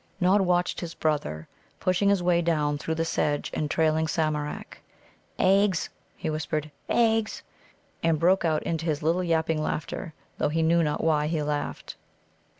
Nod 0.19 0.41
watched 0.41 0.79
his 0.81 0.95
brother 0.95 1.47
pushing 1.79 2.09
his 2.09 2.23
way 2.23 2.41
down 2.41 2.79
through 2.79 2.95
the 2.95 3.05
sedge 3.05 3.51
and 3.53 3.69
trailing 3.69 4.07
Samarak. 4.07 4.81
"Eggs," 5.37 5.89
he 6.17 6.27
whispered 6.27 6.71
"eggs!" 6.89 7.43
and 8.01 8.17
broke 8.19 8.43
out 8.43 8.63
into 8.63 8.87
his 8.87 9.03
little 9.03 9.23
yapping 9.23 9.61
laughter, 9.61 10.15
though 10.39 10.49
he 10.49 10.63
knew 10.63 10.81
not 10.81 11.03
why 11.03 11.27
he 11.27 11.43
laughed. 11.43 11.97